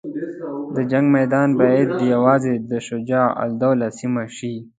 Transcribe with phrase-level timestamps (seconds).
[0.75, 4.55] د جنګ میدان باید یوازې د شجاع الدوله سیمه شي.